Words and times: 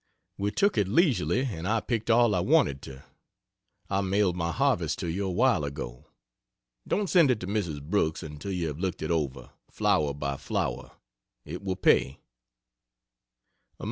We 0.39 0.49
took 0.49 0.79
it 0.79 0.87
leisurely 0.87 1.41
and 1.43 1.67
I 1.67 1.79
picked 1.79 2.09
all 2.09 2.33
I 2.33 2.39
wanted 2.39 2.81
to. 2.81 3.03
I 3.87 4.01
mailed 4.01 4.35
my 4.35 4.51
harvest 4.51 4.97
to 4.97 5.07
you 5.07 5.27
a 5.27 5.31
while 5.31 5.63
ago. 5.63 6.07
Don't 6.87 7.07
send 7.07 7.29
it 7.29 7.39
to 7.41 7.45
Mrs. 7.45 7.83
Brooks 7.83 8.23
until 8.23 8.51
you 8.51 8.67
have 8.69 8.79
looked 8.79 9.03
it 9.03 9.11
over, 9.11 9.51
flower 9.69 10.15
by 10.15 10.37
flower. 10.37 10.93
It 11.45 11.61
will 11.61 11.75
pay. 11.75 12.17